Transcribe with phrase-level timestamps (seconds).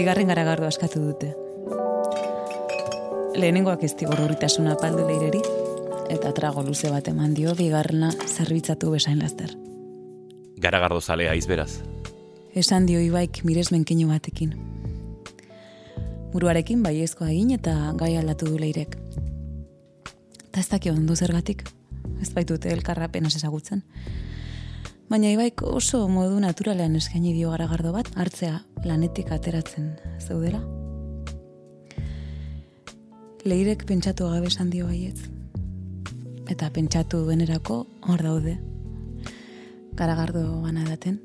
[0.00, 1.26] Bigarren garagardo askatu dute.
[3.36, 5.42] Lehenengoak ez digor urritasuna paldu leireri,
[6.14, 9.52] eta trago luze bat eman dio bigarrena zerbitzatu besain laster.
[10.56, 11.82] Garagardo zalea izberaz.
[12.56, 14.56] Esan dio ibaik miresmen keinu batekin.
[16.32, 18.96] Buruarekin baiezkoa egin eta gai aldatu du leirek.
[20.46, 21.66] Eta ez dakio ondo zergatik,
[22.22, 23.84] ez baitute elkarra ezagutzen.
[25.10, 29.88] Baina ibaik oso modu naturalean eskaini dio garagardo bat, hartzea lanetik ateratzen
[30.22, 30.60] zeudela.
[33.42, 35.24] Leirek pentsatu agabe esan dio baietz.
[36.54, 38.54] Eta pentsatu duenerako hor daude.
[39.98, 41.18] Garagardo gana daten.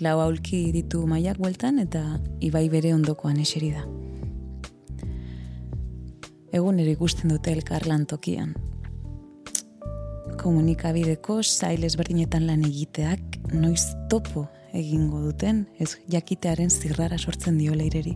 [0.00, 3.84] Lau aulki ditu maiak bueltan eta ibai bere ondokoan eseri da.
[6.56, 8.54] Egun ikusten dute elkar tokian,
[10.48, 18.14] komunikabideko sail ezberdinetan lan egiteak noiz topo egingo duten ez jakitearen zirrara sortzen dio leireri.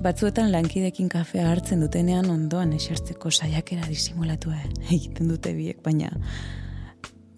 [0.00, 4.54] Batzuetan lankidekin kafea hartzen dutenean ondoan esertzeko saiakera disimulatu
[4.96, 6.14] egiten dute biek, baina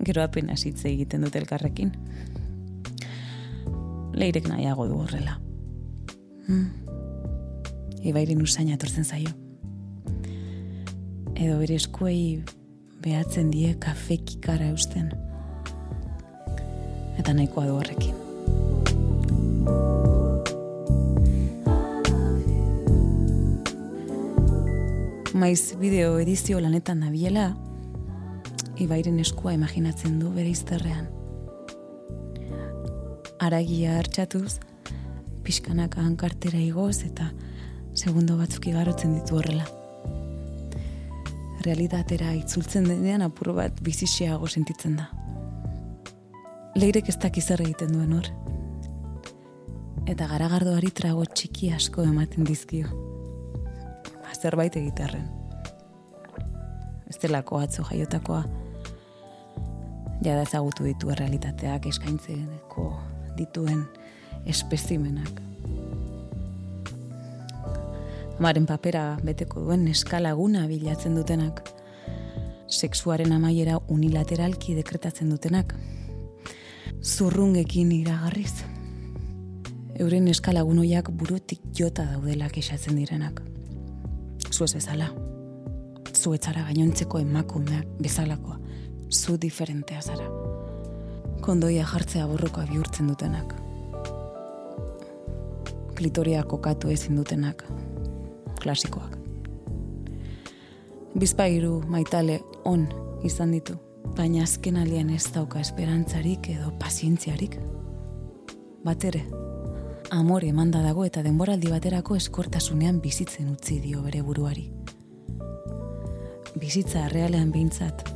[0.07, 1.93] gero apenas hitz egiten dute elkarrekin.
[4.15, 5.41] Leirek nahiago du horrela.
[6.47, 6.67] Hmm.
[8.07, 9.40] Ibairin usaina etortzen zaio
[11.41, 12.43] edo bere eskuei
[13.01, 15.09] behatzen die kafe kikara eusten.
[17.21, 18.19] Eta nahikoa du horrekin.
[25.41, 27.51] Maiz bideo edizio lanetan nabiela,
[28.81, 31.09] Ibairen eskua imaginatzen du bere izterrean.
[33.41, 34.57] Aragia hartxatuz,
[35.45, 37.33] pixkanaka hankartera igoz eta
[37.93, 39.80] segundo batzuk igarotzen ditu horrela
[41.65, 45.09] realitatera itzultzen denean apur bat bizixiago sentitzen da.
[46.79, 48.31] Leirek ez dakiz egiten duen hor.
[50.09, 52.89] Eta garagardoari trago txiki asko ematen dizkio.
[54.23, 55.29] Ba, zerbait egiterren.
[57.11, 58.45] Ez delako atzo jaiotakoa.
[60.25, 62.91] Jada ezagutu ditu realitateak eskaintzeko
[63.37, 63.85] dituen
[64.49, 65.41] espezimenak
[68.41, 71.59] amaren papera beteko duen eskalaguna bilatzen dutenak,
[72.73, 75.75] sexuaren amaiera unilateralki dekretatzen dutenak,
[77.05, 78.63] zurrungekin iragarriz,
[80.01, 83.43] euren eskalagunoiak burutik jota daudelak esatzen direnak.
[84.49, 85.11] Zuez bezala,
[86.15, 88.57] zuetzara gainontzeko emakumeak bezalakoa,
[89.13, 90.31] zu diferentea zara.
[91.45, 93.53] Kondoia jartzea borrokoa bihurtzen dutenak.
[96.01, 97.67] Klitoria kokatu ezin dutenak,
[98.61, 99.17] klasikoak.
[101.19, 102.87] Bizpairu maitale on
[103.25, 103.75] izan ditu,
[104.17, 107.57] baina azken alien ez dauka esperantzarik edo pazientziarik.
[108.85, 109.25] Bat ere,
[110.11, 114.71] amore manda dago eta denboraldi baterako eskortasunean bizitzen utzi dio bere buruari.
[116.61, 118.09] Bizitza realean behintzat.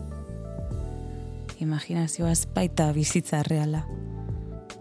[1.60, 3.84] Imaginazioa baita bizitza reala.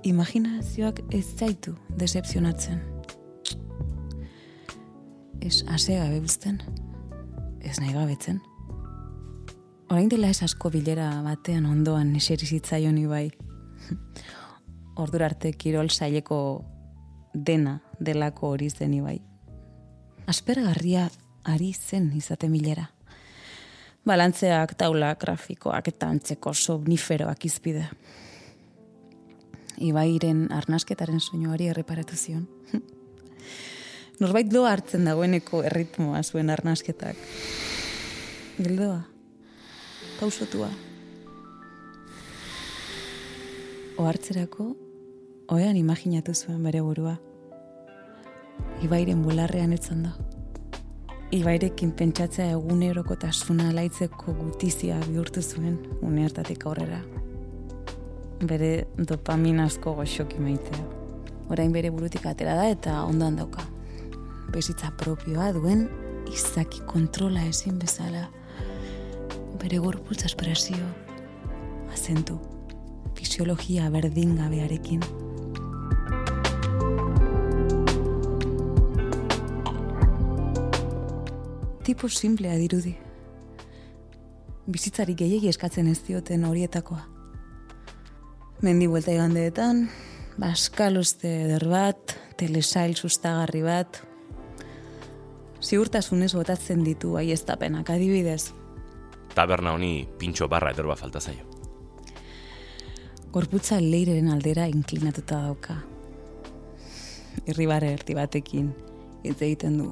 [0.04, 2.93] Imaginazioak ez zaitu decepzionatzen
[5.44, 6.62] ez ase gabe uzten,
[7.60, 8.40] ez nahi gabetzen.
[9.92, 13.28] Orain dela ez asko bilera batean ondoan eseri zitzaion bai.
[15.04, 16.64] Ordura arte kirol saileko
[17.34, 19.20] dena delako hori zen ibai.
[20.28, 21.10] Aspergarria
[21.44, 22.88] ari zen izate milera.
[24.06, 27.86] Balantzeak, taula, grafikoak eta antzeko somniferoak izpide.
[29.78, 32.48] Ibairen arnasketaren soinuari erreparatu zion.
[34.22, 37.18] Norbait doa hartzen dagoeneko erritmoa zuen arnasketak.
[38.60, 39.00] Gildoa.
[40.20, 40.70] Pausotua.
[43.98, 44.68] Oartzerako,
[45.54, 47.16] oean imaginatu zuen bere burua.
[48.86, 50.14] Ibairen bularrean etzan da.
[51.34, 57.02] Ibairekin pentsatzea eguneroko tasuna laitzeko gutizia bihurtu zuen une hartatik aurrera.
[58.46, 60.90] Bere dopaminazko goxoki maitea.
[61.50, 63.73] Orain bere burutik atera da eta ondan dauka
[64.54, 65.88] bezitza propioa duen
[66.32, 68.30] izaki kontrola ezin bezala.
[69.62, 70.86] Bere gorputza espresio
[71.94, 72.40] azentu
[73.18, 75.04] fisiologia berdin gabearekin
[81.84, 82.96] tipo simplea dirudi.
[84.66, 87.02] Bizitzari gehiegi eskatzen ez dioten horietakoa.
[88.64, 89.84] Mendi buelta igandeetan
[90.40, 94.00] baskaluzte eder bat telesail sustagarri bat,
[95.64, 98.54] ziurtasunez botatzen ditu aiestapenak adibidez.
[99.34, 101.48] Taberna honi pintxo barra ederba falta zaio.
[103.34, 105.80] Gorputza leireren aldera inklinatuta dauka.
[107.50, 108.70] Irribare erti batekin
[109.24, 109.90] hitz egiten du.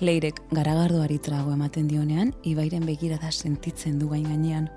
[0.00, 4.70] Leirek garagardoari trago ematen dionean, ibairen begira da sentitzen du gain gainean.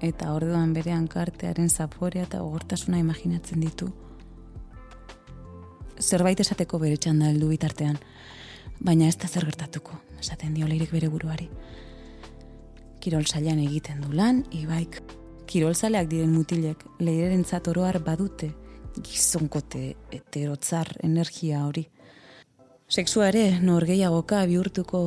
[0.00, 3.90] Eta orduan berean kartearen zaporea eta ogortasuna imaginatzen ditu.
[6.00, 7.98] Zerbait esateko bere txanda heldu bitartean,
[8.80, 11.48] baina ez da zer gertatuko, esaten dio leirek bere buruari.
[13.00, 15.00] Kirol zailan egiten du lan, ibaik.
[15.46, 18.50] Kirol zaleak diren mutilek, leireren zatoroar badute,
[18.98, 21.86] gizonkote eterotzar energia hori.
[22.88, 25.00] Sexua ere norgeiagoka bihurtuko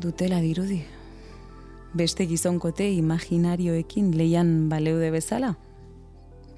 [0.00, 0.82] dutela dirudi.
[1.94, 5.54] Beste gizonkote imaginarioekin leian baleude bezala.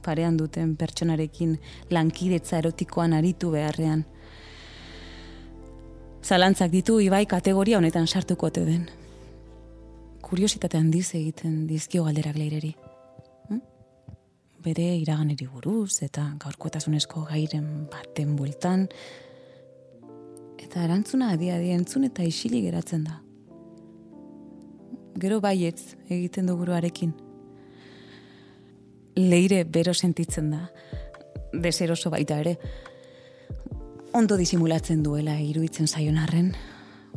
[0.04, 1.56] Parean duten pertsonarekin
[1.90, 4.04] lankidetza erotikoan aritu beharrean.
[6.24, 8.86] Zalantzak ditu ibai kategoria honetan sartuko ote den.
[10.24, 12.70] Kuriositate handiz egiten dizkio galderak leireri.
[13.50, 13.58] Hm?
[14.64, 18.86] Bere iraganeri buruz eta gaurkotasunezko gairen baten bueltan.
[20.64, 23.18] Eta erantzuna adi adi entzun eta isili geratzen da.
[25.20, 27.12] Gero baietz egiten du buruarekin.
[29.20, 30.64] Leire bero sentitzen da.
[31.52, 32.56] Deseroso baita ere
[34.14, 36.52] ondo disimulatzen duela iruditzen zaion arren,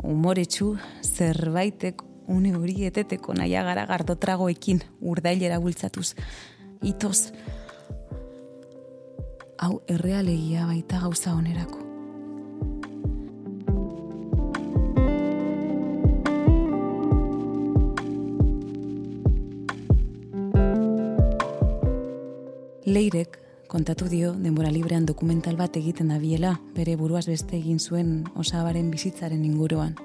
[0.03, 0.71] umoretsu
[1.05, 4.81] zerbaitek une hori eteteko naia gara gardotragoekin
[5.13, 6.15] urdailera bultzatuz.
[6.81, 7.31] Itoz,
[9.61, 11.86] hau errealegia baita gauza onerako.
[23.67, 29.43] Kontatu dio denbora librean dokumental bat egiten dabiela, bere buruaz beste egin zuen osabaren bizitzaren
[29.45, 29.95] inguruan.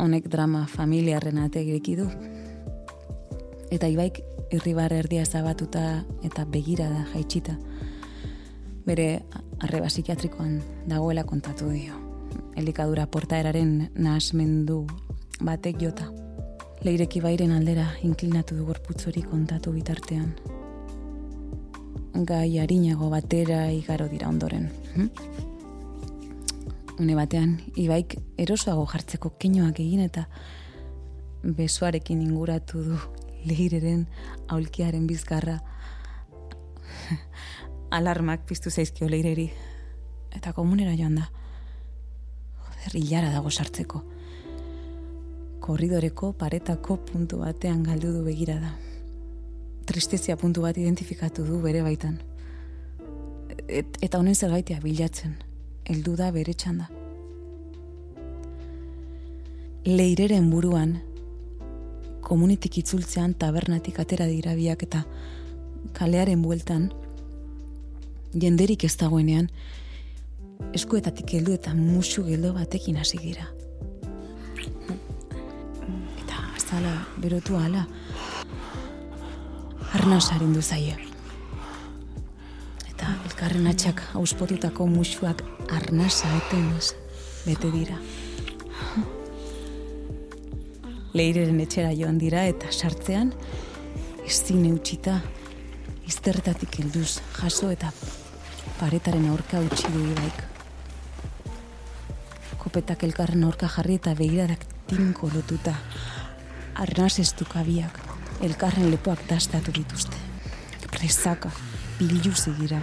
[0.00, 2.08] Honek drama familiarren ategireki du.
[3.70, 4.22] Eta ibaik
[4.54, 7.58] irribar erdia zabatuta eta begira da jaitsita.
[8.84, 9.22] Bere
[9.60, 10.58] arreba psikiatrikoan
[10.88, 12.00] dagoela kontatu dio.
[12.56, 14.84] Elikadura portaeraren nahasmendu
[15.40, 16.10] batek jota.
[16.84, 20.34] Leireki bairen aldera inklinatu du gorputzori kontatu bitartean
[22.14, 24.70] gai harinago batera igaro dira ondoren.
[24.94, 25.08] Hm?
[27.00, 30.28] Une batean, ibaik erosoago jartzeko keinoak egin eta
[31.42, 32.98] besoarekin inguratu du
[33.44, 34.06] lehireren
[34.48, 35.58] aulkiaren bizkarra
[37.98, 39.50] alarmak piztu zaizkio leireri
[40.38, 41.28] eta komunera joan da.
[42.62, 44.04] Joder, hilara dago sartzeko.
[45.60, 48.76] Korridoreko paretako puntu batean galdu du begira da
[49.86, 52.18] tristezia puntu bat identifikatu du bere baitan.
[53.68, 55.36] Et, eta honen zerbaitea bilatzen,
[55.88, 56.88] heldu da bere txanda.
[59.84, 60.98] Leireren buruan,
[62.24, 65.04] komunitik itzultzean tabernatik atera dira biak eta
[65.96, 66.88] kalearen bueltan,
[68.32, 69.50] jenderik ez dagoenean,
[70.74, 73.46] eskuetatik heldu eta musu geldo batekin hasi dira.
[76.22, 77.84] Eta azala, berotu ala,
[79.94, 80.96] arnasaren du zaie.
[82.90, 86.94] Eta elkarren atxak auspotutako musuak arnasa etenez
[87.44, 87.98] bete dira.
[91.14, 93.30] Leireren etxera joan dira eta sartzean
[94.26, 95.20] ezin eutxita
[96.10, 97.92] izterretatik helduz jaso eta
[98.80, 100.42] paretaren aurka utzi du ibaik.
[102.64, 105.76] Kopetak elkarren aurka jarri eta begiradak tinko lotuta
[106.82, 108.13] arnaz ez dukabiak
[108.44, 110.16] elkarren lepoak dastatu dituzte.
[110.90, 111.50] Presaka,
[111.98, 112.80] biluzi gira,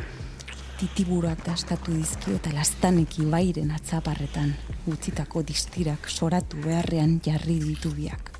[0.79, 4.55] titiburak dastatu dizkio eta lastaneki bairen atzaparretan
[4.89, 8.31] utzitako distirak soratu beharrean jarri ditu biak.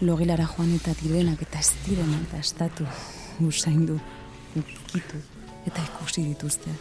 [0.00, 2.88] Logelara joan eta direnak eta ez direnak dastatu
[3.44, 3.98] usaindu,
[4.56, 5.20] ukitu
[5.68, 6.72] eta ikusi dituzte.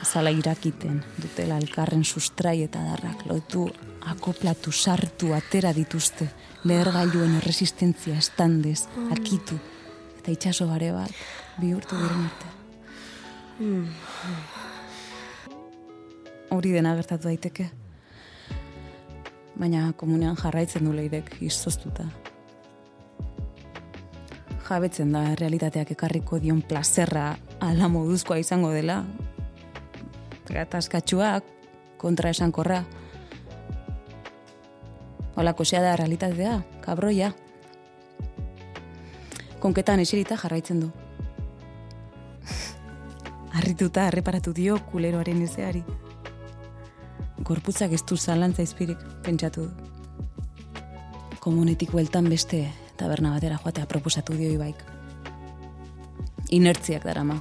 [0.00, 3.68] Azala irakiten dutela elkarren sustrai eta darrak lotu
[4.06, 6.28] akoplatu sartu atera dituzte
[6.64, 9.12] lehergailuen erresistentzia estandez, mm.
[9.12, 9.58] akitu,
[10.20, 11.12] eta itxaso bare bat,
[11.60, 12.50] bihurtu diren arte.
[13.60, 13.86] Mm.
[16.50, 17.68] Hori dena gertatu daiteke.
[19.60, 22.06] Baina komunean jarraitzen du leirek izoztuta.
[24.70, 29.02] Jabetzen da realitateak ekarriko dion plazerra ala moduzkoa izango dela.
[30.50, 31.44] Gatazkatxuak,
[32.00, 32.84] kontra esankorra,
[35.40, 37.30] Hola, kosea da realitatea, kabroia.
[39.58, 40.88] Konketan eserita jarraitzen du.
[43.60, 45.80] Arrituta, arreparatu dio kuleroaren ezeari.
[47.48, 49.70] Gorputzak ez du zalantza izpirik, pentsatu du.
[51.40, 52.60] komunetik bueltan beste
[53.00, 54.82] taberna batera joatea proposatu dio ibaik.
[56.50, 57.38] Inertziak darama.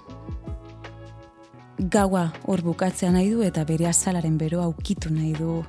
[1.79, 5.65] Gaua hor bukatzea nahi du eta bere azalaren beroa ukitu nahi du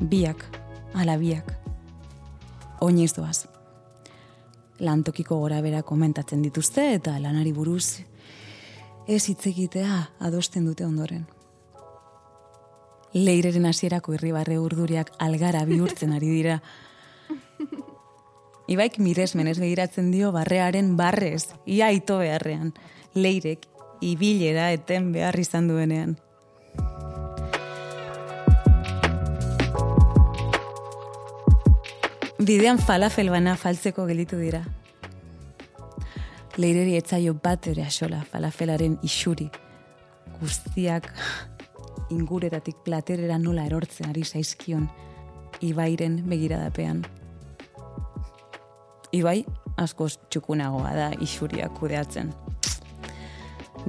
[0.00, 0.46] biak,
[0.94, 1.52] ala biak.
[2.80, 3.46] Oinez doaz.
[4.78, 8.04] Lantokiko gora bera komentatzen dituzte eta lanari buruz
[9.08, 11.24] ez hitz egitea adosten dute ondoren.
[13.16, 16.58] Leireren hasierako irribarre urduriak algara bihurtzen ari dira.
[18.68, 22.74] Ibaik miresmen ez begiratzen dio barrearen barrez, ia ito beharrean.
[23.16, 23.64] Leirek
[24.04, 26.18] ibilera eten behar izan duenean.
[32.38, 34.60] Bidean falafel bana faltzeko gelitu dira.
[36.56, 39.48] Leireri etzaio bat ere asola falafelaren isuri.
[40.38, 41.10] Guztiak
[42.16, 44.86] inguretatik platerera nola erortzen ari zaizkion
[45.66, 47.02] Ibairen begiradapean.
[49.18, 49.42] Ibai
[49.76, 52.30] askoz txukunagoa da isuriak kudeatzen.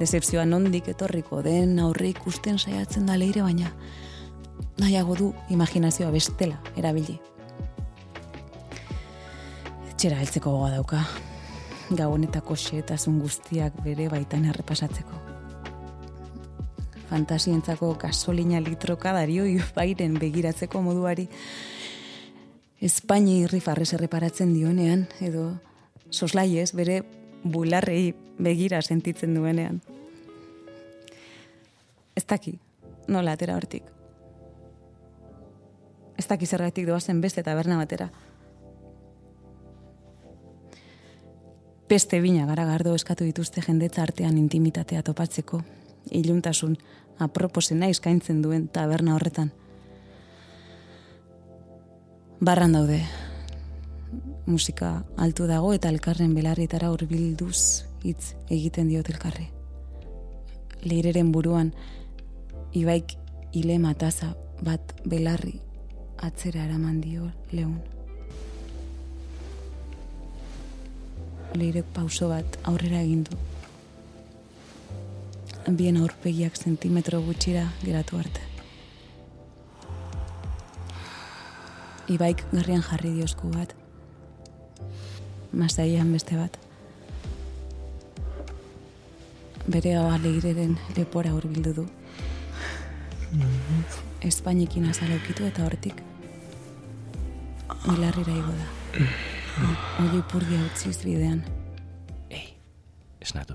[0.00, 3.70] Decepzioa nondik etorriko den aurre ikusten saiatzen da leire baina
[4.80, 7.20] nahiago du imaginazioa bestela erabili.
[10.00, 10.98] Txera heltzeko goga dauka.
[11.92, 15.18] Gabonetako xeetasun guztiak bere baitan errepasatzeko.
[17.10, 21.26] Fantasientzako gasolina litroka dario ibairen begiratzeko moduari
[22.80, 25.44] Espaini irri farrez erreparatzen dionean, edo
[26.08, 27.02] soslaiez bere
[27.44, 29.82] bularrei begira sentitzen duenean.
[32.16, 32.56] Ez daki,
[33.04, 33.84] nola atera hortik.
[36.16, 38.08] Ez daki zergatik doazen beste taberna batera.
[41.90, 45.58] Peste bina gara gardo eskatu dituzte jendetza artean intimitatea topatzeko,
[46.14, 46.76] iluntasun
[47.18, 49.50] aproposena eskaintzen duen taberna horretan.
[52.38, 53.00] Barran daude,
[54.46, 57.58] musika altu dago eta elkarren belarritara hurbilduz
[58.06, 59.50] hitz egiten diot elkarri.
[60.86, 61.74] Leireren buruan
[62.70, 63.18] ibaik
[63.50, 65.58] ile mataza bat belarri
[66.22, 67.80] atzera eraman dio leun.
[71.54, 73.36] Leirek pauso bat aurrera egin du.
[75.78, 78.42] Bien aurpegiak sentimetro gutxira geratu arte.
[82.10, 83.74] Ibaik garrian jarri diosku bat.
[85.52, 86.58] Masaian beste bat.
[89.66, 91.88] Bere hau leireren lepora hurbildu du.
[94.26, 96.02] Espainikin azalaukitu eta hortik
[97.86, 98.66] Milarrira igo da.
[99.58, 101.42] Oli purdia utziz bidean.
[102.30, 102.54] Ei,
[103.20, 103.54] esnatu.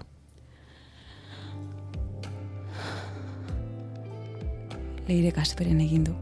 [5.07, 6.15] Leire kasperen egin du.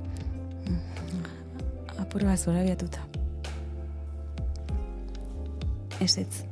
[1.98, 3.04] Apur bat zora biatuta.
[6.04, 6.44] Ez ez,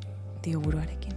[0.44, 1.16] dio buruarekin.